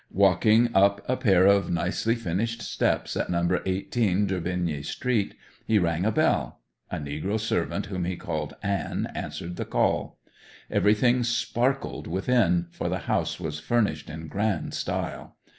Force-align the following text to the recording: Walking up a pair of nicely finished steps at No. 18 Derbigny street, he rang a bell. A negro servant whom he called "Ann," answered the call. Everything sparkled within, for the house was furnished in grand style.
Walking 0.09 0.71
up 0.75 1.05
a 1.07 1.15
pair 1.15 1.45
of 1.45 1.69
nicely 1.69 2.15
finished 2.15 2.63
steps 2.63 3.15
at 3.15 3.29
No. 3.29 3.61
18 3.67 4.25
Derbigny 4.25 4.81
street, 4.83 5.35
he 5.67 5.77
rang 5.77 6.05
a 6.05 6.11
bell. 6.11 6.57
A 6.89 6.95
negro 6.97 7.39
servant 7.39 7.85
whom 7.85 8.05
he 8.05 8.15
called 8.17 8.55
"Ann," 8.63 9.11
answered 9.13 9.57
the 9.57 9.65
call. 9.65 10.17
Everything 10.71 11.21
sparkled 11.23 12.07
within, 12.07 12.65
for 12.71 12.89
the 12.89 12.97
house 13.05 13.39
was 13.39 13.59
furnished 13.59 14.09
in 14.09 14.27
grand 14.27 14.73
style. 14.73 15.35